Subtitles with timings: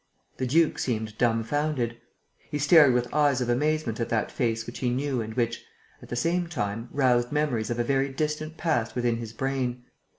[0.37, 1.95] The duke seemed dumbfounded.
[2.49, 5.63] He stared with eyes of amazement at that face which he knew and which,
[6.01, 9.83] at the same time, roused memories of a very distant past within his brain.